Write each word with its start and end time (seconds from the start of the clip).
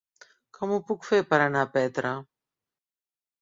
Com 0.57 0.71
ho 0.71 0.79
puc 0.87 1.05
fer 1.09 1.19
per 1.33 1.39
anar 1.49 1.61
a 1.65 1.69
Petra? 1.77 2.15